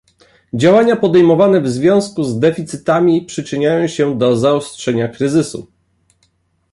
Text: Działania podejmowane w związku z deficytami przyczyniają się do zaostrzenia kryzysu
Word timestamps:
Działania 0.53 0.95
podejmowane 0.95 1.61
w 1.61 1.67
związku 1.69 2.23
z 2.23 2.39
deficytami 2.39 3.25
przyczyniają 3.25 3.87
się 3.87 4.17
do 4.17 4.37
zaostrzenia 4.37 5.07
kryzysu 5.07 5.67